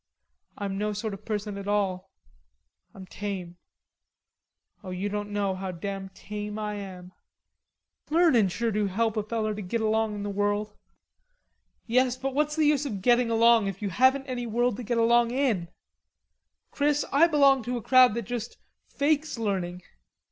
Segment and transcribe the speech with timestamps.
[0.57, 2.09] I'm no sort of a person at all.
[2.95, 3.57] I'm tame.
[4.83, 7.11] O you don't know how damn tame I am."
[8.09, 10.75] "Learnin' sure do help a feller to git along in the world."
[11.85, 14.97] "Yes, but what's the use of getting along if you haven't any world to get
[14.97, 15.67] along in?
[16.71, 18.57] Chris, I belong to a crowd that just
[18.87, 19.83] fakes learning.